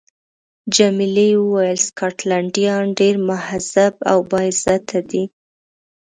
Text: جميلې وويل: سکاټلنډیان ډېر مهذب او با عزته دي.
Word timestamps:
جميلې 0.75 1.29
وويل: 1.41 1.77
سکاټلنډیان 1.87 2.83
ډېر 2.99 3.15
مهذب 3.29 3.93
او 4.11 4.19
با 4.29 4.39
عزته 4.49 4.99
دي. 5.11 5.23